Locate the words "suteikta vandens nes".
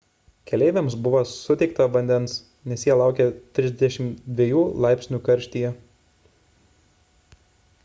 1.31-2.87